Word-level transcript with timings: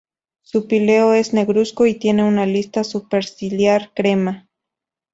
Su 0.41 0.67
píleo 0.67 1.13
es 1.13 1.31
negruzco 1.31 1.85
y 1.85 1.93
tiene 1.93 2.23
una 2.23 2.47
lista 2.47 2.83
superciliar 2.83 3.93
crema. 3.93 4.49